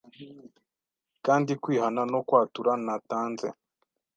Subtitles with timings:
[1.25, 3.47] Kandi kwihana no kwatura Natanze